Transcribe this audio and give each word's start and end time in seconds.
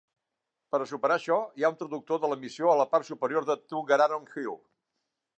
Per 0.75 0.77
a 0.83 0.85
superar 0.91 1.17
això, 1.19 1.35
hi 1.59 1.65
ha 1.67 1.69
un 1.73 1.75
traductor 1.81 2.21
d'emissió 2.23 2.71
a 2.71 2.77
la 2.79 2.87
part 2.93 3.07
superior 3.09 3.45
de 3.51 3.57
Tuggeranong 3.75 4.25
Hill. 4.39 4.57